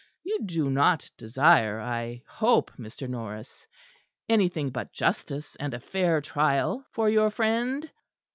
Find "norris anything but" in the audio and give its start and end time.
3.07-4.91